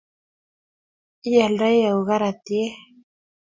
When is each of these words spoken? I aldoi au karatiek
I 1.29 1.31
aldoi 1.43 1.77
au 1.91 2.01
karatiek 2.07 2.73